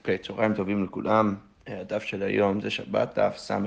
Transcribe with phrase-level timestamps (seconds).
[0.00, 1.34] אוקיי, okay, צהריים טובים לכולם.
[1.66, 3.58] הדף של היום זה שבת דף ס"ה,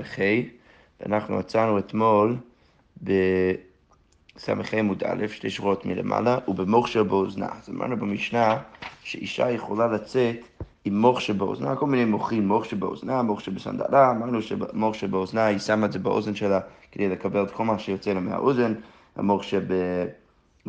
[1.00, 2.36] ואנחנו עצרנו אתמול
[3.02, 7.48] בס"ה עמוד א', שתי שורות מלמעלה, ובמוכשר באוזנה.
[7.62, 8.58] אז אמרנו במשנה
[9.02, 10.36] שאישה יכולה לצאת
[10.84, 15.86] עם מוכשר באוזנה, כל מיני מוחים, מוכשר באוזנה, מוכשר בסנדלה, אמרנו שמוכשר באוזנה, היא שמה
[15.86, 16.60] את זה באוזן שלה
[16.92, 18.74] כדי לקבל את כל מה שיוצא לה מהאוזן,
[19.16, 19.60] המוכשר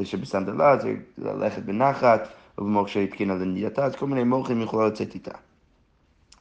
[0.04, 2.28] שבסנדלה זה ללכת בנחת.
[2.58, 5.32] ובמוקשה התקינה לנדיעתה, אז כל מיני מוחים יכולה לצאת איתה.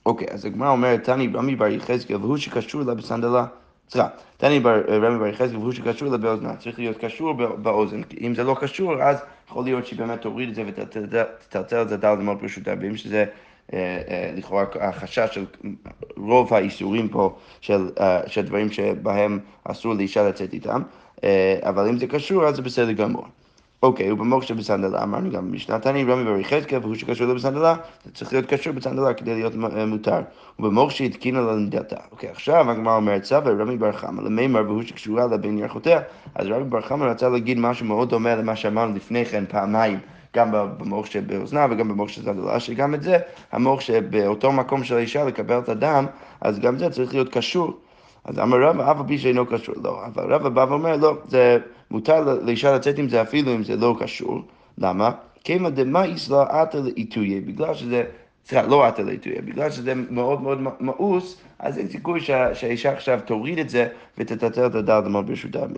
[0.06, 3.46] אוקיי, אז הגמרא אומרת, תני רמי בר יחזקאל והוא שקשור לה בסנדלה.
[3.90, 4.58] סליחה, תני
[4.88, 6.56] רמי בר יחזקאל והוא שקשור לה באוזנה.
[6.56, 8.00] צריך להיות קשור באוזן.
[8.20, 11.96] אם זה לא קשור, אז יכול להיות שהיא באמת תוריד את זה ותטלטל את זה
[11.96, 13.24] דל למות ברשות הרבים, שזה
[14.36, 15.44] לכאורה החשש של
[16.16, 17.88] רוב האיסורים פה, של,
[18.26, 20.82] של דברים שבהם אסור לאישה לצאת איתם.
[21.62, 23.24] אבל אם זה קשור, אז זה בסדר גמור.
[23.84, 27.76] אוקיי, הוא במוקשה בסנדלה, אמרנו גם במשנה תני רמי בר יחזקאל, והוא שקשור לו בסנדלה,
[28.04, 29.52] זה צריך להיות קשור בסנדלה כדי להיות
[29.86, 30.20] מותר.
[30.58, 31.96] ובמוקשה התקינה לה לנדלתה.
[32.12, 36.00] אוקיי, עכשיו הגמרא אומרת סבא רמי בר חמא למימר והוא שקשורה לה בין ירחותיה,
[36.34, 39.98] אז רמי בר חמא רצה להגיד משהו מאוד דומה למה שאמרנו לפני כן פעמיים.
[40.36, 43.18] גם במוח שבאוזנה וגם במוח שבסנדלה, שגם את זה,
[43.52, 46.06] המוח שבאותו מקום של האישה לקבל את הדם,
[46.40, 47.72] אז גם זה צריך להיות קשור.
[48.24, 50.06] אז אמר רבא, אף על פי שאינו קשור, לא.
[50.06, 51.58] אבל רבא בא ואומר, לא, זה
[51.90, 54.42] מותר לאישה לצאת עם זה אפילו אם זה לא קשור.
[54.78, 55.10] למה?
[55.44, 58.04] כימה דמאיס לה עטה לאיתויה, בגלל שזה,
[58.46, 63.58] סליחה, לא עטה לאיתויה, בגלל שזה מאוד מאוד מאוס, אז אין סיכוי שהאישה עכשיו תוריד
[63.58, 65.76] את זה ותטטל את הדל דמות ברשות העמים.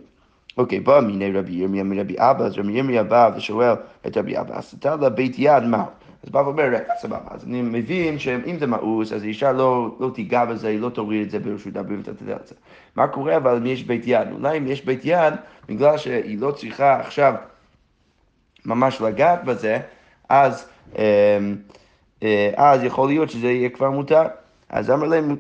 [0.59, 3.75] אוקיי, בא מיני רבי ירמיה מרבי אבא, אז רבי ירמיה בא ושואל
[4.07, 5.85] את רבי אבא, אז אתה לבית יד מהו?
[6.27, 10.11] אז בא ואומר, רגע, סבבה, אז אני מבין שאם זה מאוס, אז האישה לא, לא
[10.15, 12.55] תיגע בזה, היא לא תוריד את זה ברשות הברית ותתדע את זה.
[12.97, 14.29] מה קורה אבל אם יש בית יד?
[14.33, 15.35] אולי אם יש בית יד,
[15.69, 17.35] בגלל שהיא לא צריכה עכשיו
[18.65, 19.79] ממש לגעת בזה,
[20.29, 20.69] אז,
[22.57, 24.23] אז יכול להיות שזה יהיה כבר מותר.
[24.69, 25.37] אז אמר להם,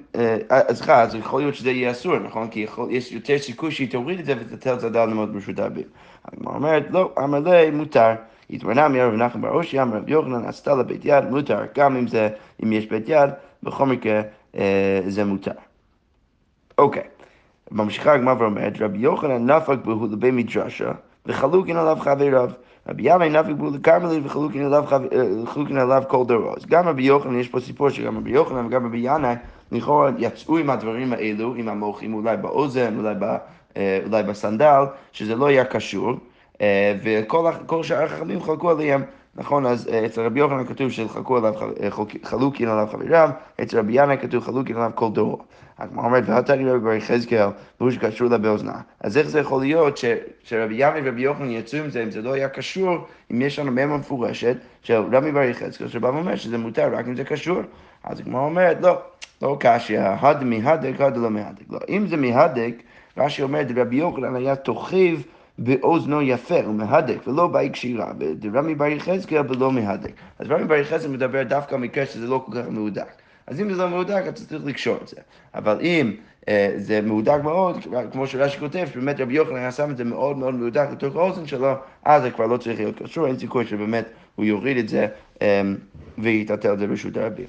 [0.49, 2.49] אז סליחה, אז יכול להיות שזה יהיה אסור, נכון?
[2.49, 5.87] כי יכול, יש יותר סיכוי שהיא תוריד את זה ותתל את הדל למוד ברשות הברית.
[6.25, 8.15] הגמרא אומרת, לא, אמר להם, מותר.
[8.51, 12.07] התמרנה מרב נחם בר אושי, אמר רבי יוחנן, עשתה לה בית יד, מותר, גם אם
[12.07, 12.29] זה,
[12.65, 13.31] אם יש בית יד,
[13.63, 14.21] בכל מקרה
[15.07, 15.53] זה מותר.
[16.79, 17.03] אוקיי,
[17.71, 20.93] ממשיכה הגמרא ואומרת, רבי יוחנן נפק בהו לבי מדרשה,
[21.27, 22.51] וחלוקין עליו חבריו.
[22.89, 26.57] רבי ינאי נפק בהו לכרמלית וחלוקין עליו כל דורו.
[26.57, 29.35] אז גם רבי יוחנן, יש פה סיפור שגם רבי יוחנן וגם רבי ינאי,
[29.73, 33.15] לכאורה יצאו עם הדברים האלו, עם המוחים אולי באוזן, אולי,
[34.07, 36.13] אולי בסנדל, שזה לא היה קשור.
[37.03, 39.03] וכל שאר החכמים חלקו עליהם,
[39.35, 39.67] נכון?
[39.67, 41.55] אז אצל רבי יוחנן כתוב שחלקו עליו
[42.23, 43.31] חלוקין עליו חבריו,
[43.63, 45.39] אצל רבי ינאי כתוב חלוקין עליו כל דורו.
[45.79, 47.49] הגמרא אומרת, והתני רבי יחזקאל,
[47.81, 48.81] והוא שקשור לה באוזנה.
[49.01, 49.99] אז איך זה יכול להיות
[50.43, 52.97] שרבי ינאי ורבי יוחנן יצאו עם זה, אם זה לא היה קשור,
[53.33, 57.17] אם יש לנו ממה מפורשת של רבי בר יחזקאל, שבא ואומר שזה מותר רק אם
[57.17, 57.61] זה קשור.
[58.05, 58.99] אז הגמרא אומרת, לא,
[59.43, 61.65] לא קשיא, הד מהדק, הד לא מהדק.
[61.71, 62.75] לא, אם זה מהדק,
[63.17, 65.27] רש"י אומר, רבי יוחנן היה תוכיב
[65.59, 68.13] באוזנו יפה ומהדק, ולא באי קשירה,
[68.43, 70.13] ורמי בר יחזקאל ולא מהדק.
[70.39, 73.13] אז רמי בר יחזקאל מדבר דווקא מקרה שזה לא כל כך מהודק.
[73.47, 75.17] אז אם זה לא מהודק, אתה צריך לקשור את זה.
[75.55, 76.13] אבל אם
[76.49, 77.77] אה, זה מהודק מאוד,
[78.13, 81.47] כמו שרש"י כותב, שבאמת רבי יוחנן היה שם את זה מאוד מאוד מהודק לתוך האוזן
[81.47, 81.73] שלו,
[82.05, 85.07] אז זה כבר לא צריך להיות קשור, אין סיכוי שבאמת הוא יוריד את זה
[85.43, 85.63] אה,
[86.19, 87.47] ויטלטל את זה ברשות הרבים.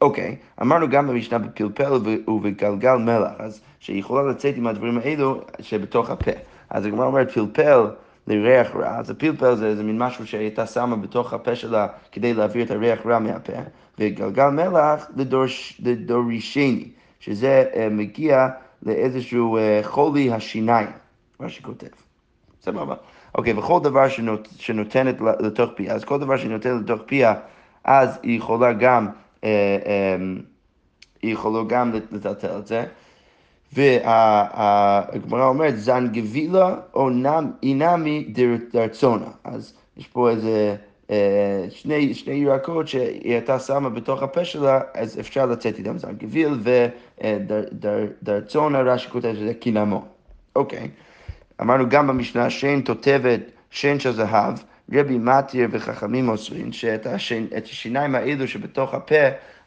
[0.00, 1.92] אוקיי, okay, אמרנו גם במשנה בפלפל
[2.28, 6.30] ובגלגל מלח, אז שהיא יכולה לצאת עם הדברים האלו שבתוך הפה.
[6.70, 7.90] אז הגמרא אומרת פלפל
[8.26, 12.64] לריח רע, אז הפלפל זה, זה מין משהו שהייתה שמה בתוך הפה שלה כדי להעביר
[12.64, 13.52] את הריח רע מהפה,
[13.98, 16.88] וגלגל מלח לדורש, לדורישני,
[17.20, 18.48] שזה uh, מגיע
[18.82, 20.88] לאיזשהו uh, חולי השיניים,
[21.40, 21.86] מה שכותב.
[22.62, 22.94] סבבה.
[23.34, 27.34] אוקיי, okay, וכל דבר שנות, שנותנת לתוך פיה, אז כל דבר שנותנת לתוך פיה,
[27.84, 29.08] אז היא יכולה גם
[31.22, 32.84] היא יכולה גם לטלטל את זה.
[33.72, 37.08] והגמרא אומרת, זן גבילה או
[37.62, 38.32] אינמי
[38.72, 39.26] דרצונה.
[39.44, 40.76] אז יש פה איזה
[41.70, 46.58] שני, שני ירקות שהיא הייתה שמה בתוך הפה שלה, אז אפשר לצאת איתם זן גביל
[48.22, 50.02] ודרצונה, רש"י כותב שזה קינמון.
[50.56, 50.88] אוקיי.
[51.60, 53.40] אמרנו גם במשנה שאין תותבת,
[53.70, 54.54] שאין של זהב.
[54.92, 57.06] רבי מתיר וחכמים אוסרים, שאת
[57.64, 59.14] השיניים האלו שבתוך הפה,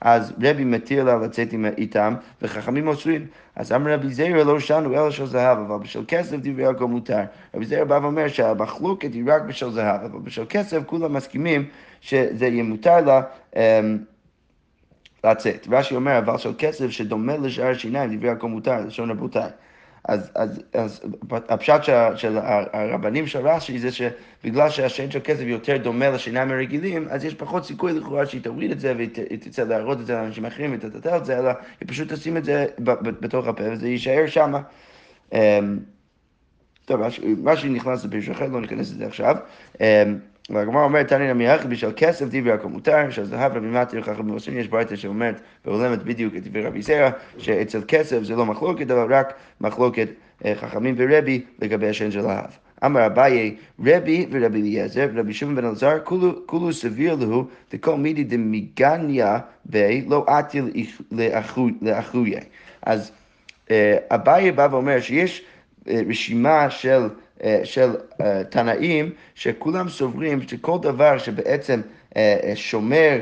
[0.02, 3.28] אז רבי מתיר לה לצאת איתם, וחכמים אוסרים.
[3.56, 7.22] אז אמר רבי זירא לא שנו אלא של זהב, אבל בשל כסף דברי הכל מותר.
[7.56, 11.66] רבי זירא בא ואומר שהמחלוקת היא רק בשל זהב, אבל בשל כסף כולם מסכימים
[12.02, 13.22] שזה יהיה מותר לה.
[13.56, 13.98] אמ,
[15.24, 15.68] לצאת.
[15.72, 19.50] רש"י אומר, אבל של כסף שדומה לשאר השיניים, דברי הכל מותר, לשון רבותיי.
[20.04, 21.02] אז, אז, אז
[21.32, 22.38] הפשט של, של
[22.74, 27.66] הרבנים של רש"י זה שבגלל שהשן של כסף יותר דומה לשיניים הרגילים, אז יש פחות
[27.66, 31.26] סיכוי לכאורה שהיא תוריד את זה והיא תצא להראות את זה לאנשים אחרים ותטטל את
[31.26, 32.66] זה, אלא היא פשוט תשים את זה
[33.02, 34.62] בתוך הפה וזה יישאר שמה.
[35.34, 35.80] אמ,
[36.86, 37.02] טוב,
[37.46, 39.36] רש"י נכנס לפירוש אחר, לא ניכנס לזה עכשיו.
[40.50, 44.68] והגמרא אומרת, תניא נמיח בשל כסף דברי הכל מותר, שהזהב רבי מתיר חכם במוסרים, יש
[44.68, 49.34] ברייתא שאומרת והולמת בדיוק את דברי רבי זרע, שאצל כסף זה לא מחלוקת, אבל רק
[49.62, 50.08] מחלוקת
[50.46, 52.58] אה, חכמים ורבי לגבי השן של ההב.
[52.86, 53.56] אמר אביי,
[53.86, 56.00] רבי ורבי אליעזר ורבי שמעון בן אלעזר,
[56.46, 60.62] כולו סביר לו, דכל מידי דמיגניה בי, לא עתי
[61.82, 62.40] לאחויה.
[62.82, 63.12] אז
[63.72, 65.44] אה, אביי בא ואומר שיש
[65.90, 67.08] אה, רשימה של
[67.64, 71.82] של אה, תנאים, שכולם סוברים שכל דבר שבעצם
[72.16, 73.20] אה, שומר,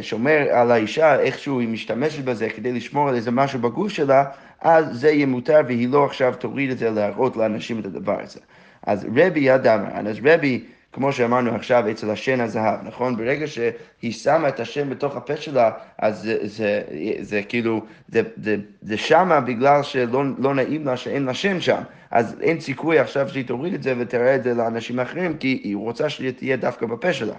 [0.00, 4.24] שומר על האישה, איכשהו היא משתמשת בזה כדי לשמור על איזה משהו בגוף שלה,
[4.60, 8.40] אז זה יהיה מותר והיא לא עכשיו תוריד את זה להראות לאנשים את הדבר הזה.
[8.82, 10.64] אז רבי אמר, אז רבי
[10.94, 13.16] כמו שאמרנו עכשיו אצל השן הזהב, נכון?
[13.16, 16.82] ברגע שהיא שמה את השן בתוך הפה שלה, אז זה, זה,
[17.20, 21.82] זה, כאילו, זה, זה, זה שמה בגלל שלא לא נעים לה שאין לה שן שם.
[22.10, 25.76] אז אין סיכוי עכשיו שהיא תוריד את זה ותראה את זה לאנשים אחרים, כי היא
[25.76, 27.34] רוצה שהיא תהיה דווקא בפה שלה.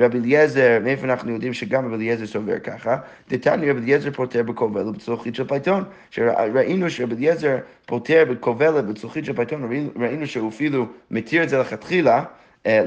[0.00, 2.96] רבי אליעזר, מאיפה אנחנו יודעים שגם רבי אליעזר סובר ככה?
[3.30, 5.84] דתני רבי אליעזר פוטר בכובלת בצלוחית של פלייטון.
[6.10, 7.56] שראינו שרבי אליעזר
[7.86, 9.70] פוטר בכובלת בצלוחית של פלייטון,
[10.00, 12.24] ראינו שהוא אפילו מתיר את זה לכתחילה.
[12.66, 12.84] אה,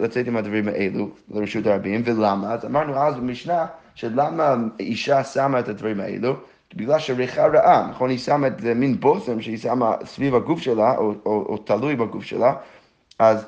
[0.00, 2.52] לצאת עם הדברים האלו לרשות הרבים, ולמה?
[2.52, 6.36] אז אמרנו אז במשנה שלמה אישה שמה את הדברים האלו?
[6.74, 8.10] בגלל שריחה רעה, נכון?
[8.10, 11.96] היא שמה את זה מין בושם שהיא שמה סביב הגוף שלה, או, או, או תלוי
[11.96, 12.52] בגוף שלה,
[13.18, 13.46] אז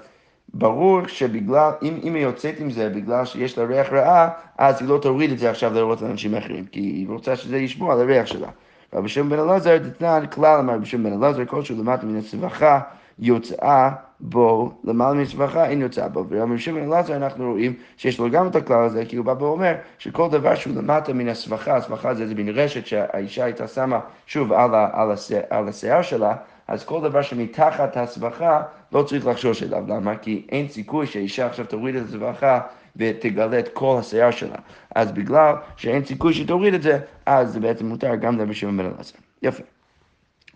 [0.54, 4.28] ברור שבגלל, אם, אם היא יוצאת עם זה בגלל שיש לה ריח רעה,
[4.58, 7.92] אז היא לא תוריד את זה עכשיו לראות לאנשים אחרים, כי היא רוצה שזה ישמור
[7.92, 8.48] על הריח שלה.
[8.94, 12.80] רבי שמעון בן אלעזר דתנן כלל אמר רבי שמעון בן אלעזר כלשהו למטה מן הצווחה
[13.18, 16.24] יוצאה בו למעלה מצווחה אין יוצאה בו.
[16.28, 19.74] ורבי שמעון אלעזר אנחנו רואים שיש לו גם את הכלל הזה, כי הוא בא ואומר
[19.98, 24.52] שכל דבר שהוא למטה מן הסבכה, הסבכה זה איזה מין רשת שהאישה הייתה שמה שוב
[24.52, 26.36] על, ה, על, השיער, על השיער שלה,
[26.68, 28.62] אז כל דבר שמתחת הסבכה
[28.92, 29.84] לא צריך לחשוש אליו.
[29.88, 30.16] למה?
[30.16, 32.60] כי אין סיכוי שהאישה עכשיו תוריד את הסבכה
[32.96, 34.56] ותגלה את כל השיער שלה.
[34.94, 39.18] אז בגלל שאין סיכוי שתוריד את זה, אז זה בעצם מותר גם לרבי שמעון אלעזר.
[39.42, 39.77] יפה.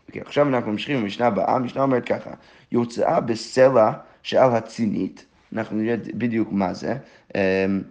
[0.07, 2.31] אוקיי, עכשיו אנחנו ממשיכים במשנה הבאה, המשנה אומרת ככה,
[2.73, 6.97] יוצאה בסלע שעל הצינית, אנחנו נראה בדיוק מה זה,
[7.35, 7.83] אמ,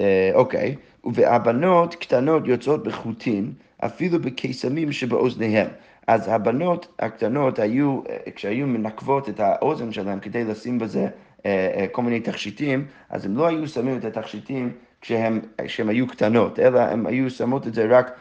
[0.00, 3.54] אה, אוקיי, והבנות קטנות יוצאות בחוטים,
[3.84, 5.68] אפילו בקיסמים שבאוזניהם.
[6.06, 11.08] אז הבנות הקטנות היו, אה, כשהיו מנקבות את האוזן שלהם כדי לשים בזה
[11.46, 16.58] אה, כל מיני תכשיטים, אז הם לא היו שמים את התכשיטים כשהם, כשהם היו קטנות,
[16.58, 18.18] אלא הם היו שמות את זה רק,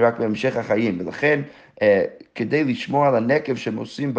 [0.00, 1.40] רק בהמשך החיים, ולכן
[1.82, 4.14] אה, כדי לשמור על הנקב שהם עושים,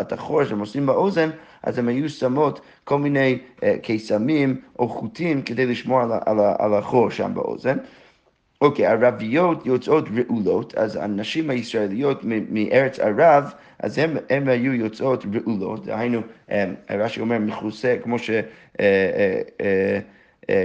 [0.00, 1.30] את החור שהם עושים באוזן,
[1.62, 6.74] אז הם היו שמות כל מיני אה, קיסמים או חוטים כדי לשמור על, על, על
[6.74, 7.76] החור שם באוזן.
[8.60, 13.98] אוקיי, okay, ערביות יוצאות רעולות, אז הנשים הישראליות מארץ ערב, אז
[14.30, 18.30] הן היו יוצאות רעולות, דהיינו, אה, רש"י אומר מכוסה, כמו ש...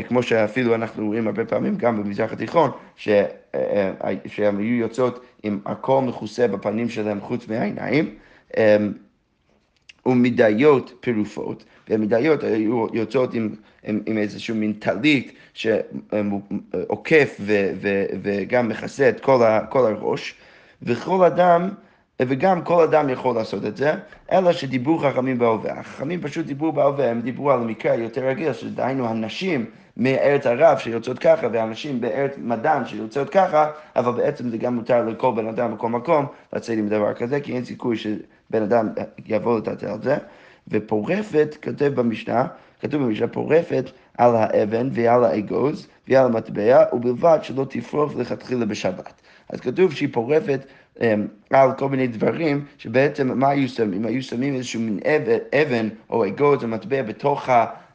[0.08, 6.48] כמו שאפילו אנחנו רואים הרבה פעמים גם במזרח התיכון, שהן היו יוצאות עם הכל מכוסה
[6.48, 8.16] בפנים שלהם חוץ מהעיניים,
[8.58, 8.94] אמ,
[10.06, 17.72] ומדיות פירופות, ומדיות היו יוצאות עם, עם, עם איזשהו מין טלית שעוקף ו,
[18.22, 20.36] וגם מכסה את כל, ה, כל הראש,
[20.84, 21.70] וכל אדם
[22.22, 23.94] וגם כל אדם יכול לעשות את זה,
[24.32, 25.80] אלא שדיברו חכמים בהווה.
[25.80, 29.66] החכמים פשוט דיברו בהווה, הם דיברו על מקרה יותר רגיל, שדהיינו הנשים
[29.98, 35.32] מארץ ערב שיוצאות ככה, והנשים בארץ מדן שיוצאות ככה, אבל בעצם זה גם מותר לכל
[35.36, 38.90] בן אדם בכל מקום לצאת עם דבר כזה, כי אין סיכוי שבן אדם
[39.26, 40.18] יבוא לטלטל על זה.
[40.68, 42.48] ופורפת, כותב במשנה,
[42.82, 49.22] כתוב במשנה, פורפת על האבן ועל האגוז ועל המטבע, ובלבד שלא תפרוף לכתחילה בשבת.
[49.50, 50.66] אז כתוב שהיא פורפת
[51.50, 54.06] על כל מיני דברים, שבעצם מה היו שמים?
[54.06, 57.50] היו שמים איזשהו מין אבן, אבן או אגוז או מטבע בתוך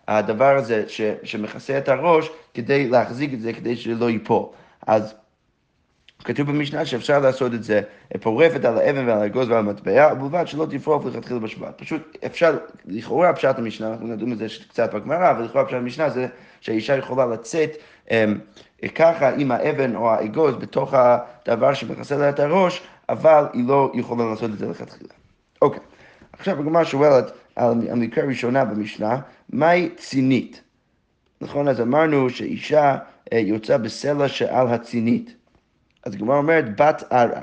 [0.09, 4.47] הדבר הזה ש, שמכסה את הראש, כדי להחזיק את זה, כדי שלא ייפול.
[4.87, 5.15] אז
[6.25, 7.81] כתוב במשנה שאפשר לעשות את זה
[8.21, 11.79] פורפת על האבן ועל האגוז ועל המטבע, ובלבד שלא תפרוף לכתחילה בשבת.
[11.79, 16.27] פשוט אפשר, לכאורה פשט המשנה, אנחנו נדון בזה קצת בגמרא, אבל לכאורה פשט המשנה זה
[16.61, 17.71] שהאישה יכולה לצאת
[18.11, 18.39] אמ,
[18.89, 24.25] ככה עם האבן או האגוז בתוך הדבר שמכסה לה את הראש, אבל היא לא יכולה
[24.25, 25.11] לעשות את זה לכתחילה.
[25.63, 25.81] אוקיי,
[26.33, 29.21] עכשיו הגמרא שואלת על המקרה הראשונה במשנה,
[29.53, 30.63] מהי צינית?
[31.41, 32.97] נכון, אז אמרנו שאישה
[33.33, 35.35] אה, יוצאה בסלע שעל הצינית.
[36.05, 37.43] אז הגמרא אומרת בת ערה.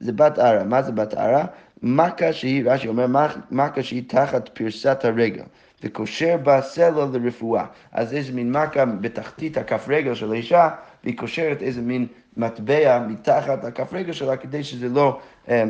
[0.00, 0.64] זה בת ערה.
[0.64, 1.44] מה זה בת ערה?
[1.82, 5.44] מכה שהיא, רש"י אומר, מכה שהיא תחת פרסת הרגל.
[5.82, 7.64] וקושר בה סלע לרפואה.
[7.92, 10.68] אז איזה מין מכה בתחתית הכף רגל של האישה,
[11.04, 12.06] והיא קושרת איזה מין
[12.36, 15.64] מטבע מתחת הכף רגל שלה, כדי שזה לא אה,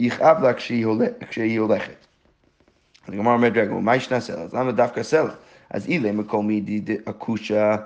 [0.00, 2.06] יכאב לה כשהיא, הולך, כשהיא הולכת.
[3.08, 4.42] אז הגמרא אומרת, רגע, מה ישנה סלע?
[4.42, 5.30] אז למה דווקא סלע?
[5.70, 7.76] אז אילה מקום מידי אקושה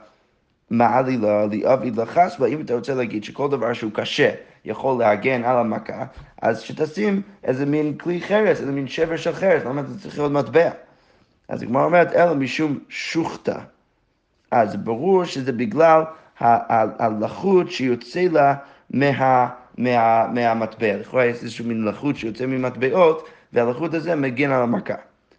[0.70, 4.30] מעלילה לאבי לחסבה, אם אתה רוצה להגיד שכל דבר שהוא קשה
[4.64, 6.04] יכול להגן על המכה,
[6.42, 10.32] אז שתשים איזה מין כלי חרס, איזה מין שבר של חרס, למה אתה צריך להיות
[10.32, 10.70] מטבע?
[11.48, 13.58] אז הגמרא אומרת, אלא משום שוחטה.
[14.50, 16.02] אז ברור שזה בגלל
[16.40, 18.54] הלחות שיוצא לה
[18.90, 19.48] מה,
[19.78, 20.96] מה, מהמטבע.
[20.96, 24.94] לכאורה יש איזשהו מין לחות שיוצא ממטבעות, והלחות הזה מגן על המכה.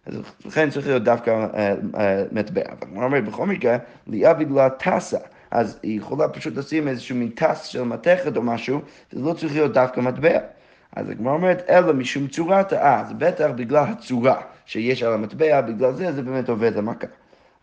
[0.06, 2.62] אז לכן צריך להיות דווקא אה, אה, מטבע.
[2.66, 5.18] אבל הגמרא אומרת, בכל מקרה, ליאה בגלל טסה.
[5.50, 8.80] אז היא יכולה פשוט לשים איזשהו מין טס של מתכת או משהו,
[9.12, 10.38] זה לא צריך להיות דווקא מטבע.
[10.96, 15.92] אז הגמרא אומרת, אלא משום צורת האה, זה בטח בגלל הצורה שיש על המטבע, בגלל
[15.92, 17.06] זה זה באמת עובד למכה.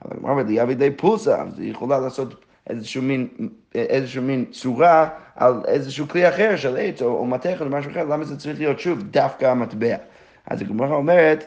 [0.05, 3.27] אבל הגמרא אומרת, יביא די פולסה, היא יכולה לעשות איזשהו מין,
[3.75, 8.03] איזשהו מין צורה על איזשהו כלי אחר של עץ או, או מתכת או משהו אחר,
[8.03, 9.95] למה זה צריך להיות שוב דווקא המטבע?
[10.47, 11.45] אז הגמרא אומרת,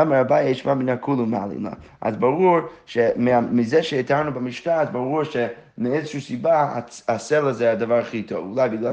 [0.00, 1.70] אמר אביי ישמע מן הכולו מעלילה.
[2.00, 8.50] אז ברור שמזה שהתארנו במשנה, אז ברור שמאיזושהי סיבה הסלע זה הדבר הכי טוב.
[8.50, 8.92] אולי בגלל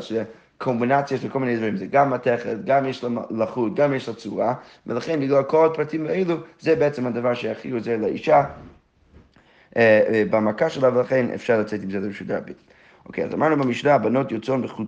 [0.60, 4.14] קומבינציה של כל מיני דברים, זה גם מתכת, גם יש לה לחות, גם יש לה
[4.14, 4.54] צורה,
[4.88, 8.44] ולכן בגלל כל הפרטים האלו, זה בעצם הדבר שהכי עוזר לאישה
[9.78, 12.54] אה, אה, במכה שלה, ולכן אפשר לצאת עם זה לרשות הרבים.
[13.06, 14.32] אוקיי, אז אמרנו במשנה, הבנות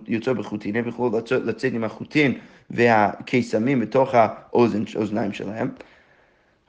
[0.08, 2.38] יוצאות בחוטין, הן יכולות לצאת עם החוטין
[2.70, 5.70] והקיסמים בתוך האוזניים שלהם.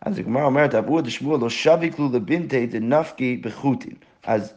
[0.01, 3.93] אז הגמרא אומרת, אבוה דשמואל לא שביקלו לבינתי דנפקי בחוטין.
[4.25, 4.53] אז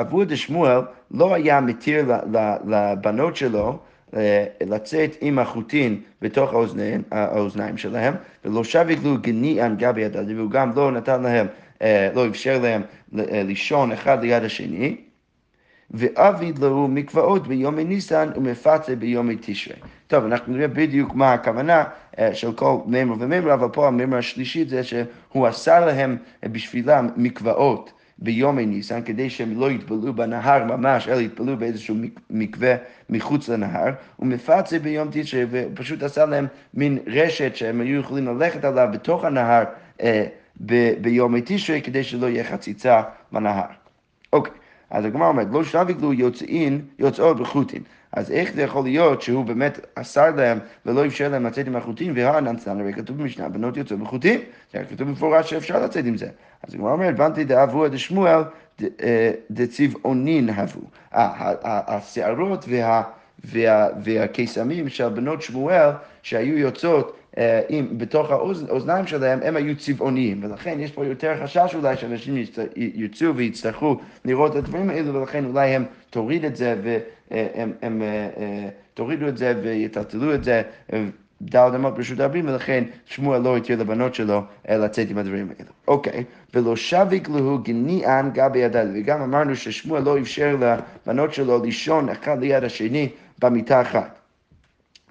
[0.00, 2.04] אבוה דשמואל לא היה מתיר
[2.66, 3.78] לבנות שלו
[4.66, 10.92] לצאת עם החוטין בתוך האוזניים, האוזניים שלהם, ולא שביקלו גניען גבי הדד, והוא גם לא
[10.92, 11.46] נתן להם,
[11.82, 12.82] אה, לא אפשר להם
[13.18, 14.96] אה, לישון אחד ליד השני.
[15.90, 19.74] ואביד לו מקוואות ביומי ניסן ומפצה ביומי תשרי.
[20.06, 21.84] טוב, אנחנו נראה בדיוק מה הכוונה
[22.18, 27.08] אה, של כל מימר ומימר, אבל פה המימר השלישית זה שהוא אסר להם אה, בשבילם
[27.16, 31.96] מקוואות ביומי ניסן, כדי שהם לא יטבלו בנהר ממש, אלא יטבלו באיזשהו
[32.30, 32.74] מקווה
[33.10, 38.88] מחוץ לנהר, ומפצה ביום תשרי, ופשוט עשה להם מין רשת שהם היו יכולים ללכת עליו
[38.92, 39.64] בתוך הנהר
[40.02, 40.26] אה,
[41.00, 43.66] ביומי תשרי, כדי שלא יהיה חציצה בנהר.
[44.32, 44.52] אוקיי.
[44.90, 47.82] אז הגמרא אומרת, לא שוויגלו יוצאין, יוצאות בחוטין.
[48.12, 52.12] אז איך זה יכול להיות שהוא באמת אסר להם ולא אפשר להם לצאת עם החוטין,
[52.14, 54.40] והנצנן, הרי כתוב במשנה, בנות יוצאות בחוטין.
[54.72, 56.28] זה כתוב במפורש שאפשר לצאת עם זה.
[56.62, 58.40] אז הגמרא אומרת, בנתי דאבו דשמואל
[59.50, 60.80] דצבעונין הבו.
[61.12, 62.68] השערות
[64.02, 65.90] והקיסמים של בנות שמואל
[66.22, 71.74] שהיו יוצאות אה, אם בתוך האוזניים שלהם הם היו צבעוניים, ולכן יש פה יותר חשש
[71.74, 72.34] אולי שאנשים
[72.76, 78.28] יצאו ויצטרכו לראות את הדברים האלו, ולכן אולי הם תוריד את זה, והם הם, אה,
[78.36, 80.62] אה, תורידו את זה ויטלטלו את זה.
[81.42, 85.70] דל אמות ברשות הרבים, ולכן שמואל לא התיר לבנות שלו לצאת עם הדברים האלו.
[85.88, 90.56] אוקיי, ולא שביק לו גניען גבי הדד, וגם אמרנו ששמואל לא אפשר
[91.06, 94.17] לבנות שלו לישון אחד ליד השני במיטה אחת.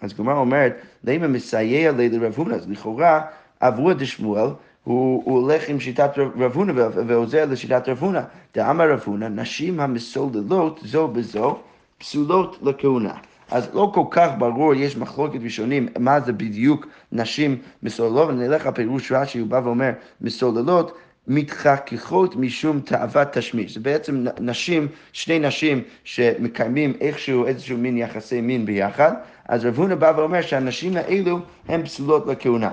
[0.01, 0.74] אז גמרא אומרת,
[1.04, 2.56] למה מסייע לי לרב הונא?
[2.56, 3.22] אז לכאורה,
[3.62, 4.50] אבוה דשמואל,
[4.84, 6.74] הוא, הוא הולך עם שיטת רב הונא
[7.08, 8.22] ועוזר לשיטת רב הונא.
[8.56, 11.58] דאמר רב הונא, נשים המסוללות זו בזו
[11.98, 13.13] פסולות לכהונה.
[13.51, 18.74] אז לא כל כך ברור, יש מחלוקת ראשונים, מה זה בדיוק נשים מסוללות, ונלך על
[18.74, 19.89] פירוש רש"י, הוא בא ואומר,
[20.22, 23.74] מסוללות מתחככות משום תאוות תשמיש.
[23.74, 29.12] זה בעצם נשים, שני נשים שמקיימים איכשהו איזשהו מין יחסי מין ביחד,
[29.48, 32.72] אז רב הונא בא ואומר שהנשים האלו הן פסולות לכהונה.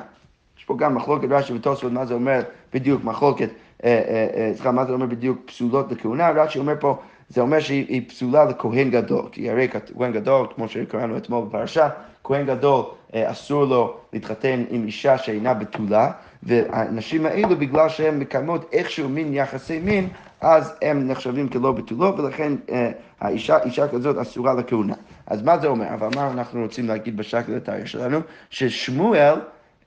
[0.59, 2.43] יש פה גם מחלוקת רש"י ותוספות, מה זה אומר
[2.75, 3.49] בדיוק מחלוקת,
[3.85, 7.61] אה, אה, אה, סליחה, מה זה אומר בדיוק פסולות לכהונה, רש"י אומר פה, זה אומר
[7.61, 11.89] שהיא פסולה לכהן גדול, כי הרי כהן גדול, כמו שקראנו אתמול בפרשה,
[12.25, 16.11] כהן גדול אסור לו להתחתן עם אישה שאינה בתולה,
[16.43, 20.09] והנשים האלו, בגלל שהן מקיימות איכשהו מין יחסי מין,
[20.41, 22.91] אז הם נחשבים כלא בתולות, ולכן אה,
[23.21, 24.95] האישה, אישה כזאת אסורה לכהונה.
[25.27, 25.95] אז מה זה אומר?
[25.95, 28.21] אבל מה אנחנו רוצים להגיד בשקל התאריך שלנו?
[28.51, 29.35] ששמואל,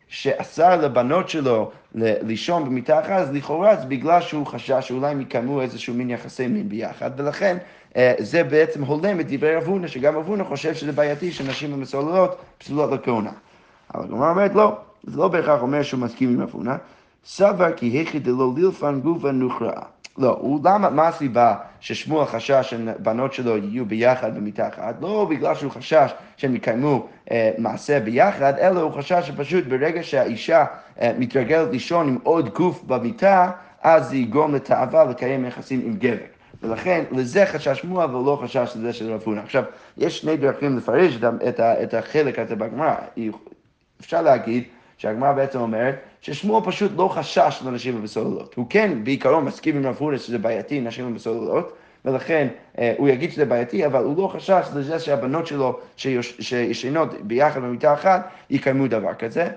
[0.10, 5.62] שאסר לבנות שלו לישון במיטה אחת, אז לכאורה זה בגלל שהוא חשש שאולי הם יקיימו
[5.62, 7.58] איזשהו מין יחסי מין ביחד, ולכן
[7.96, 11.74] אה, זה בעצם הולם את דברי רב הונא, שגם רב הונא חושב שזה בעייתי שנשים
[11.74, 13.32] המסוללות פסולות לכהונה.
[13.96, 16.76] אבל הגמרא אומרת לא, זה לא בהכרח אומר שהוא מסכים עם רב הונא,
[17.26, 19.82] סבר כי היכי דלא לילפן גופה נוכרעה.
[20.18, 24.96] לא, למה, מה הסיבה ששמואל חשש שבנות שלו יהיו ביחד במיטה אחת?
[25.02, 30.66] לא בגלל שהוא חשש שהם יקיימו אה, מעשה ביחד, אלא הוא חשש שפשוט ברגע שהאישה
[31.02, 36.26] אה, מתרגלת לישון עם עוד גוף במיטה, אז זה יגרום לתאווה לקיים יחסים עם גבר.
[36.64, 39.40] ולכן, לזה חשש שמואל ולא חשש לזה של רב הונא.
[39.40, 39.64] עכשיו,
[39.98, 42.96] יש שני דרכים לפרש את, את, את החלק הזה בגמרא.
[44.02, 44.64] אפשר להגיד
[44.98, 48.54] שהגמרא בעצם אומרת ששמואל פשוט לא חשש לנשים בסוללות.
[48.54, 51.74] הוא כן בעיקרון מסכים עם רב הונא שזה בעייתי, נשים בסוללות,
[52.06, 52.48] ולכן
[52.80, 55.80] אה, הוא יגיד שזה בעייתי, אבל הוא לא חשש לזה שהבנות שלו
[56.40, 59.50] שישנות ביחד במיטה אחת יקיימו דבר כזה.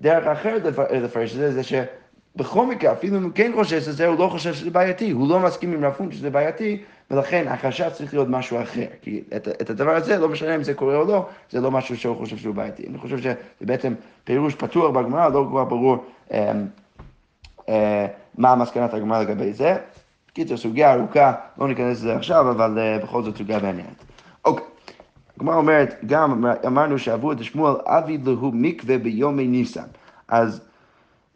[0.00, 4.18] דרך אחרת לפרש את זה, זה שבכל מקרה, אפילו אם הוא כן חושש לזה, הוא
[4.18, 8.14] לא חושב שזה בעייתי, הוא לא מסכים עם רב הונא שזה בעייתי, ולכן החשש צריך
[8.14, 11.26] להיות משהו אחר, כי את, את הדבר הזה, לא משנה אם זה קורה או לא,
[11.50, 12.86] זה לא משהו שהוא חושב שהוא בעייתי.
[12.86, 16.52] אני חושב שזה בעצם פירוש פתוח בגמרא, לא כבר ברור אה,
[17.68, 18.06] אה,
[18.38, 19.76] מה המסקנת הגמרא לגבי זה.
[20.32, 24.04] קיצור, סוגיה ארוכה, לא ניכנס לזה עכשיו, אבל אה, בכל זאת סוגיה מעניינת.
[24.44, 24.66] אוקיי.
[25.36, 29.86] הגמרא אומרת, גם אמרנו שעברו את שמואל אבי להו מקווה ביומי ניסן.
[30.28, 30.60] אז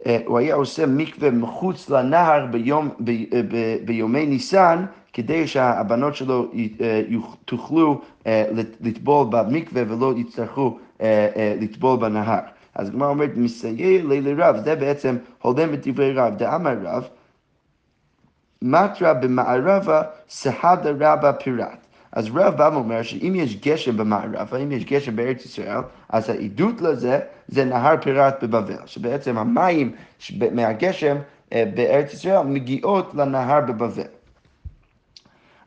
[0.06, 6.14] אה, הוא היה עושה מקווה מחוץ לנהר ביום, ב, ב, ב, ביומי ניסן, כדי שהבנות
[6.16, 6.50] שלו
[6.80, 7.02] אה,
[7.44, 8.44] תוכלו אה,
[8.80, 12.40] לטבול במקווה ולא יצטרכו אה, לטבול בנהר.
[12.74, 17.08] אז הגמרא אומרת, מסייע לילי רב, זה בעצם הולם בדברי רב, דאמר רב,
[18.62, 21.86] מטרה במערבה סהדה רבה פיראט.
[22.12, 26.80] אז רב בא ואומר שאם יש גשם במערבה, אם יש גשם בארץ ישראל, אז העדות
[26.80, 29.92] לזה זה נהר פיראט בבבל, שבעצם המים
[30.52, 31.16] מהגשם
[31.52, 34.21] בארץ ישראל מגיעות לנהר בבבל.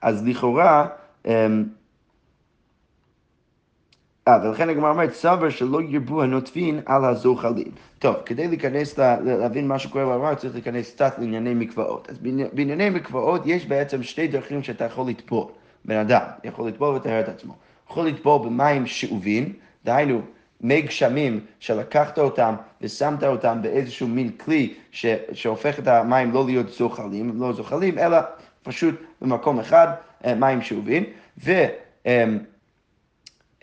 [0.06, 0.88] אז לכאורה,
[1.26, 1.64] אמ,
[4.28, 7.72] אה, ולכן הגמרא אומרת, סבר שלא ירבו הנוטפין על הזוחלים.
[8.00, 12.10] טוב, כדי להיכנס, להבין מה שקורה בגמרא, צריך להיכנס קצת לענייני מקוואות.
[12.10, 12.18] אז
[12.54, 15.46] בענייני מקוואות יש בעצם שתי דרכים שאתה יכול לטבול.
[15.86, 17.54] בן אדם יכול לטבול ולטהר את עצמו.
[17.90, 19.54] יכול לטבול במים שאובים,
[19.86, 20.22] דהיינו,
[20.62, 26.70] מי גשמים שלקחת אותם ושמת אותם באיזשהו מין כלי ש, שהופך את המים לא להיות
[26.70, 28.18] זוחלים, לא זוחלים, אלא
[28.66, 29.88] פשוט במקום אחד,
[30.26, 31.04] אה, מים שאובים,
[31.44, 31.66] ו...
[32.06, 32.40] אמ,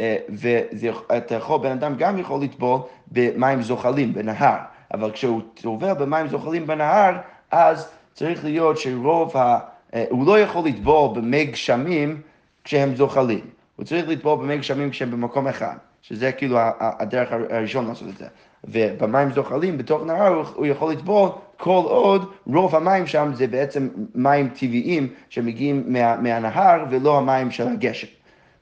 [0.00, 2.80] אה, ואתה יכול, בן אדם גם יכול לטבול
[3.12, 4.56] במים זוחלים, בנהר,
[4.94, 7.14] אבל כשהוא טובל במים זוחלים בנהר,
[7.50, 9.58] אז צריך להיות שרוב ה...
[9.94, 12.20] אה, הוא לא יכול לטבול במי גשמים
[12.64, 18.08] כשהם זוחלים, הוא צריך לטבול במי גשמים כשהם במקום אחד, שזה כאילו הדרך הראשון לעשות
[18.08, 18.26] את זה.
[18.64, 21.30] ובמים זוחלים בתוך נהר הוא יכול לטבול
[21.62, 27.68] כל עוד רוב המים שם זה בעצם מים טבעיים שמגיעים מה, מהנהר ולא המים של
[27.68, 28.06] הגשם.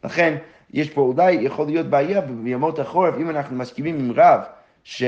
[0.05, 0.37] לכן
[0.73, 4.41] יש פה אולי יכול להיות בעיה בימות החורף, אם אנחנו מסכימים עם רב
[4.85, 5.05] ש...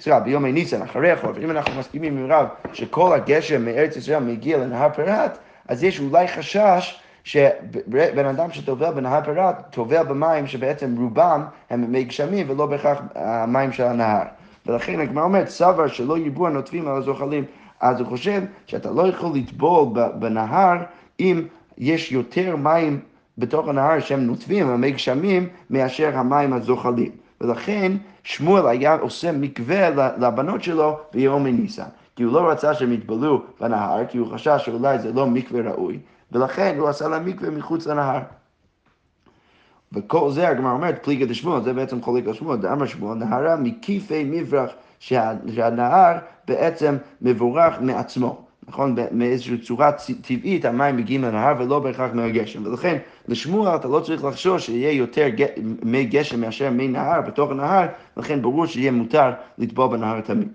[0.00, 4.58] סליחה, ביומי ניסן, אחרי החורף, אם אנחנו מסכימים עם רב שכל הגשם מארץ ישראל מגיע
[4.58, 11.44] לנהר פירת, אז יש אולי חשש שבן אדם שטובל בנהר פירת, טובל במים שבעצם רובם
[11.70, 14.24] הם מי גשמים ולא בהכרח המים של הנהר.
[14.66, 17.44] ולכן הגמרא אומרת, סבר שלא ירבו הנוטפים על הזוחלים.
[17.80, 20.76] אז הוא חושב שאתה לא יכול לטבול בנהר
[21.20, 21.42] אם
[21.78, 23.00] יש יותר מים
[23.38, 27.10] בתוך הנהר שהם נוטפים, הם מי גשמים, מאשר המים הזוחלים.
[27.40, 27.92] ולכן
[28.24, 31.88] שמואל היה עושה מקווה לבנות שלו ביום ניסן.
[32.16, 35.98] כי הוא לא רצה שהם יטבלו בנהר, כי הוא חשש שאולי זה לא מקווה ראוי,
[36.32, 38.20] ולכן הוא עשה להם מקווה מחוץ לנהר.
[39.92, 44.70] וכל זה הגמרא אומרת פליגה דשמואל, זה בעצם חולק שמואל, דאמר שמואל, נהרה מקיפי מברח,
[44.98, 46.18] שה, שהנהר
[46.48, 48.46] בעצם מבורך מעצמו.
[48.68, 48.96] נכון?
[49.12, 49.90] מאיזושהי צורה
[50.22, 52.66] טבעית המים מגיעים לנהר ולא בהכרח מהגשם.
[52.66, 55.26] ולכן לשמואל אתה לא צריך לחשוש שיהיה יותר
[55.82, 60.48] מי גשם מאשר מי נהר בתוך הנהר, לכן ברור שיהיה מותר לטבול בנהר תמיד.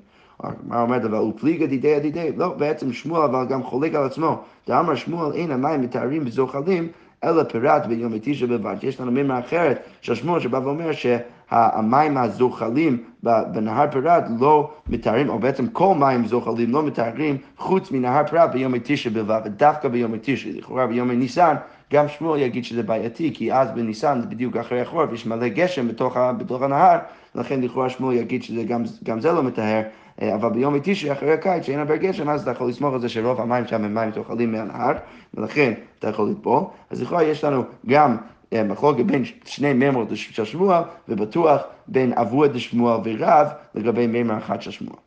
[0.68, 4.42] מה אומרת, אבל הוא פליגה דידי הדידי, לא, בעצם שמואל אבל גם חולק על עצמו.
[4.68, 6.88] דאמר שמואל אין המים מתארים וזוחלים
[7.24, 8.76] אלא פירט ביום תשע בלבד.
[8.84, 15.40] יש לנו מימה אחרת של שמואל שבא ואומר שהמים הזוחלים בנהר פירט לא מתארים, או
[15.40, 20.50] בעצם כל מים זוחלים לא מתארים חוץ מנהר פירט ביום תשע בלבד, ודווקא ביום תשע,
[20.54, 21.56] לכאורה ביום ניסן.
[21.94, 26.18] גם שמואל יגיד שזה בעייתי, כי אז בניסן, בדיוק אחרי החורף, יש מלא גשם בתוך,
[26.38, 26.98] בתוך הנהר,
[27.36, 29.82] לכן לכאורה שמואל יגיד שגם זה לא מטהר,
[30.22, 33.42] אבל ביום תשעי אחרי הקיץ שאין הרבה גשם, אז אתה יכול לסמוך על זה שרוב
[33.42, 34.94] המים שם הם מים זוחלים מהנהר,
[35.34, 36.64] ולכן אתה יכול לטבול.
[36.90, 38.18] אז לכאורה יש לנו גם
[38.54, 44.62] אה, מחלוקת בין שני מימרות של שמואל, ובטוח בין אבוה דשמואל ורב לגבי מימר אחת
[44.62, 44.98] של שמואל.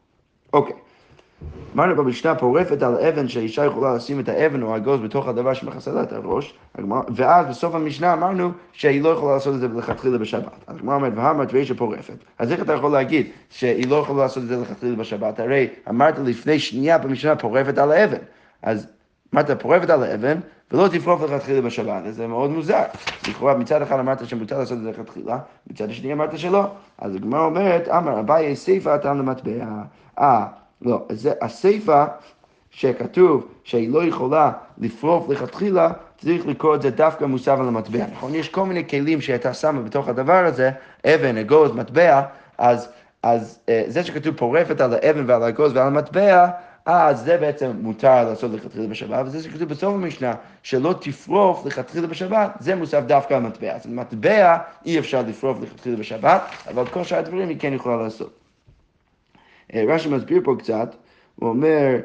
[0.52, 0.76] אוקיי.
[1.74, 5.92] אמרנו במשנה פורפת על אבן שהאישה יכולה לשים את האבן או האגוז בתוך הדבר שמכסה
[5.92, 6.54] לה את הראש,
[7.14, 10.64] ואז בסוף המשנה אמרנו שהיא לא יכולה לעשות את זה לכתחילה בשבת.
[10.66, 12.14] אז הגמרא אומרת, והאמרת ואישה פורפת.
[12.38, 15.40] אז איך אתה יכול להגיד שהיא לא יכולה לעשות את זה לכתחילה בשבת?
[15.40, 18.22] הרי אמרת לפני שנייה במשנה פורפת על האבן.
[18.62, 18.86] אז
[19.34, 20.38] אמרת פורפת על האבן,
[20.72, 22.82] ולא תפרוף לכתחילה בשבת, זה מאוד מוזר.
[23.28, 25.38] לכאורה מצד אחד אמרת שמותר לעשות את זה לכתחילה,
[25.70, 26.66] מצד השני אמרת שלא.
[26.98, 29.64] אז הגמרא אומרת, אמר אביי סיפא טעם למטבע.
[30.18, 30.46] אה,
[30.82, 32.04] לא, זה הסיפא
[32.70, 38.04] שכתוב שהיא לא יכולה לפרוף לכתחילה, צריך לקרוא את זה דווקא מוסב על המטבע.
[38.12, 38.34] נכון?
[38.34, 40.70] יש כל מיני כלים שהייתה שמה בתוך הדבר הזה,
[41.06, 42.22] אבן, אגוז, מטבע,
[42.58, 42.88] אז,
[43.22, 46.48] אז אה, זה שכתוב פורפת על האבן ועל האגוז ועל המטבע,
[46.86, 52.50] אז זה בעצם מותר לעשות לכתחילה בשבת, וזה שכתוב בסוף המשנה, שלא תפרוף לכתחילה בשבת,
[52.60, 53.74] זה מוסף דווקא על מטבע.
[53.74, 54.56] אז מטבע
[54.86, 58.43] אי אפשר לפרוף לכתחילה בשבת, אבל כל שאר הדברים היא כן יכולה לעשות.
[59.74, 60.94] אה, רש"י מסביר פה קצת,
[61.36, 61.96] הוא אומר,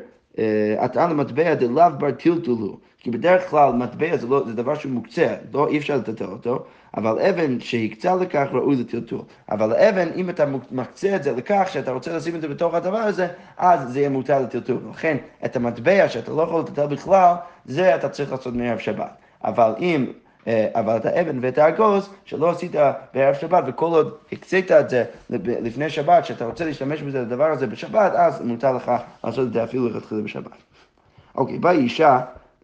[0.80, 5.36] הטען למטבע דלאו בר טלטלו, כי בדרך כלל מטבע זה, לא, זה דבר שהוא מוקצה,
[5.54, 6.66] לא, אי אפשר לטלטל אותו,
[6.98, 9.22] אבל אבן שהקצה לכך ראוי לטלטול.
[9.52, 12.98] אבל אבן, אם אתה מקצה את זה לכך שאתה רוצה לשים את זה בתוך הדבר
[12.98, 14.78] הזה, אז זה יהיה מותר לטלטול.
[14.92, 17.34] לכן, את המטבע שאתה לא יכול לטלטל בכלל,
[17.66, 19.12] זה אתה צריך לעשות מערב שבת.
[19.44, 22.72] אבל אם אה, אבל את האבן ואת האגוז שלא עשית
[23.14, 27.68] בערב שבת, וכל עוד הקצית את זה לפני שבת, שאתה רוצה להשתמש בזה לדבר הזה
[27.68, 28.92] בשבת, אז מותר לך
[29.24, 30.52] לעשות את זה אפילו לכתחילה בשבת.
[31.36, 32.20] אוקיי, באי אישה,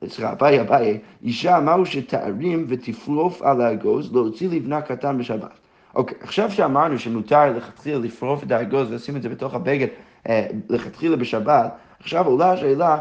[0.07, 5.51] סליחה, באי אביי, אישה מהו שתערים ותפרוף על האגוז, להוציא לבנה קטן בשבת.
[5.95, 9.87] אוקיי, עכשיו שאמרנו שמותר לכתחילה לפרוף את האגוז ולשים את זה בתוך הבגד
[10.29, 12.97] אה, לכתחילה בשבת, עכשיו עולה השאלה,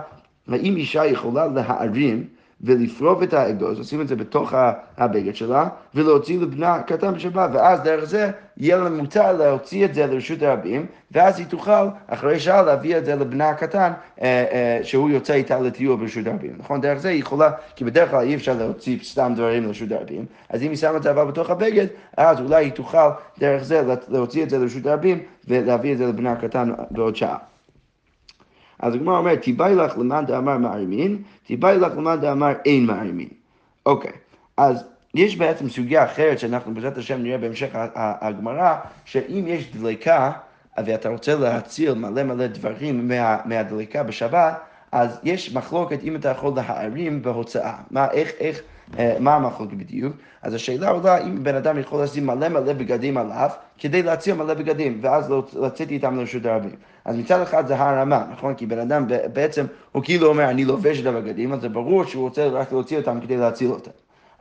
[0.48, 2.24] האם אישה יכולה להערים
[2.60, 4.54] ולפרוב את האגוז, לשים את זה בתוך
[4.98, 10.06] הבגד שלה, ולהוציא לבנה קטן בשבת, ואז דרך זה יהיה לה מותר להוציא את זה
[10.06, 15.10] לרשות הרבים, ואז היא תוכל אחרי שעה להביא את זה לבנה הקטן, אה, אה, שהוא
[15.10, 16.54] יוצא איתה לטיול ברשות הרבים.
[16.58, 16.80] נכון?
[16.80, 20.62] דרך זה היא יכולה, כי בדרך כלל אי אפשר להוציא סתם דברים לרשות הרבים, אז
[20.62, 21.86] אם היא שמה את זה אבל בתוך הבגד,
[22.16, 26.32] אז אולי היא תוכל דרך זה להוציא את זה לרשות הרבים, ולהביא את זה לבנה
[26.32, 27.53] הקטן בעוד שעה.
[28.78, 33.28] אז הגמרא אומרת, תיבאי לך למאן דאמר מערימין, תיבאי לך למאן דאמר אין מערימין.
[33.86, 34.12] אוקיי,
[34.56, 34.84] אז
[35.14, 40.32] יש בעצם סוגיה אחרת שאנחנו בעזרת השם נראה בהמשך הגמרא, שאם יש דליקה,
[40.84, 44.60] ואתה רוצה להציל מלא מלא דברים מה, מהדליקה בשבת,
[44.94, 47.74] אז יש מחלוקת אם אתה יכול להערים בהוצאה.
[47.90, 48.60] מה, איך, איך,
[48.98, 50.16] אה, מה המחלוקת בדיוק?
[50.42, 54.54] אז השאלה עולה אם בן אדם יכול לשים מלא מלא בגדים עליו כדי להציע מלא
[54.54, 56.74] בגדים, ואז לצאת איתם לרשות הרבים.
[57.04, 58.54] אז מצד אחד זה הרמה, נכון?
[58.54, 62.22] כי בן אדם בעצם, הוא כאילו אומר, אני לובש את הבגדים, אז זה ברור שהוא
[62.22, 63.90] רוצה רק להוציא אותם כדי להציל אותם.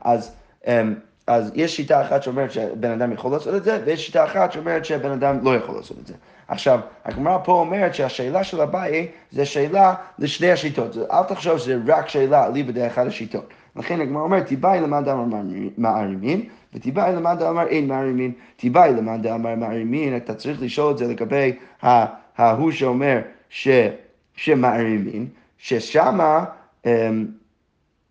[0.00, 0.34] אז...
[0.66, 0.94] אמ,
[1.26, 4.84] אז יש שיטה אחת שאומרת שבן אדם יכול לעשות את זה, ויש שיטה אחת שאומרת
[4.84, 6.14] שבן אדם לא יכול לעשות את זה.
[6.48, 10.96] עכשיו, הגמרא פה אומרת שהשאלה של אביי זה שאלה לשני השיטות.
[11.12, 13.48] אל תחשוב שזה רק שאלה אליבא דאחד השיטות.
[13.76, 15.24] לכן הגמרא אומרת, תיבאי למאן דאמר
[15.78, 18.32] מערימין, ותיבאי למאן דאמר אין מערימין.
[18.56, 21.52] תיבאי למאן דאמר מערימין, אתה צריך לשאול את זה לגבי
[22.36, 23.20] ההוא שאומר
[24.36, 25.26] שמערימין,
[25.58, 26.44] ששמה...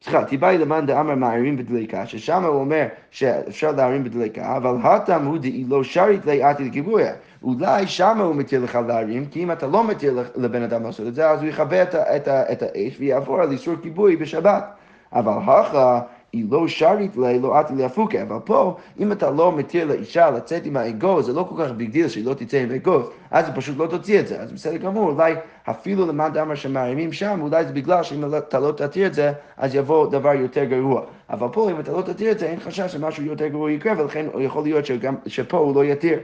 [0.03, 5.37] סליחה, תיבאי למאן דאמר מערים בדליקה, ששם הוא אומר שאפשר להרים בדליקה, אבל הטעם הוא
[5.37, 7.13] דאי לא שרית לאתי לגיבויה.
[7.43, 11.15] אולי שם הוא מתיר לך להרים, כי אם אתה לא מתיר לבן אדם לעשות את
[11.15, 14.65] זה, אז הוא יכבה את, את, את האש ויעבור על איסור כיבוי בשבת.
[15.13, 15.99] אבל הכא
[16.33, 20.65] אי לא שרית לה, לא אתי לאפוקה, אבל פה, אם אתה לא מתיר לאישה לצאת
[20.65, 23.55] עם האגוז, זה לא כל כך big deal שהיא לא תצא עם אגוז, אז היא
[23.55, 25.33] פשוט לא תוציא את זה, אז בסדר גמור, אולי
[25.69, 29.75] אפילו למאן דאמר שמערימים שם, אולי זה בגלל שאם אתה לא תתיר את זה, אז
[29.75, 31.01] יבוא דבר יותר גרוע.
[31.29, 34.25] אבל פה, אם אתה לא תתיר את זה, אין חשש שמשהו יותר גרוע יקרה, ולכן
[34.39, 36.19] יכול להיות שגם, שפה הוא לא יתיר.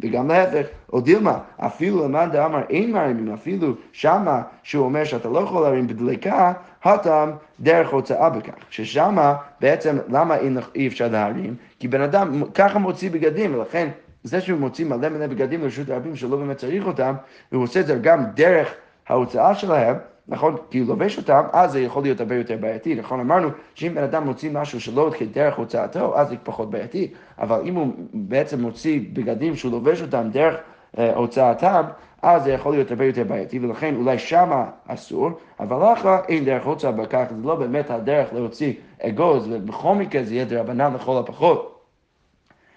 [0.00, 5.38] וגם להפך, או דילמא, אפילו למאן דאמר אין מערימים, אפילו שמה שהוא אומר שאתה לא
[5.38, 6.52] יכול להערים בדליקה,
[6.84, 8.52] הטעם דרך הוצאה בכך.
[8.70, 10.36] ששמה בעצם למה
[10.74, 11.54] אי אפשר להרים?
[11.78, 13.88] כי בן אדם ככה מוציא בגדים, ולכן
[14.24, 17.14] זה שהוא מוציא מלא מלא בגדים לרשות הרבים שלא באמת צריך אותם,
[17.52, 18.74] הוא עושה את זה גם דרך
[19.08, 19.96] ההוצאה שלהם,
[20.28, 20.56] נכון?
[20.70, 22.94] כי הוא לובש אותם, אז זה יכול להיות הרבה יותר בעייתי.
[22.94, 23.20] נכון?
[23.20, 27.12] אמרנו שאם בן אדם מוציא משהו שלא כדרך הוצאתו, אז זה פחות בעייתי.
[27.38, 30.56] אבל אם הוא בעצם מוציא בגדים שהוא לובש אותם דרך
[30.98, 31.82] אה, הוצאתם,
[32.22, 36.64] אז זה יכול להיות הרבה יותר בעייתי, ולכן אולי שמה אסור, אבל אחלה אין דרך
[36.64, 41.73] הוצאה בכך, זה לא באמת הדרך להוציא אגוז, ובכל מקרה זה יהיה דרבנן לכל הפחות.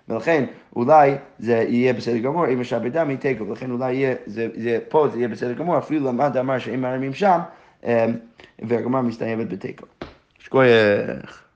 [0.10, 4.48] ולכן אולי זה יהיה בסדר גמור, אם יש הרבה דם תיקו, ולכן אולי יהיה, זה,
[4.56, 7.39] זה, פה זה יהיה בסדר גמור, אפילו למד אמר שאם מרימים שם,
[7.84, 7.89] אמ,
[8.60, 9.86] והגמר מסתיימת בתיקו.
[10.39, 11.47] שכוייך.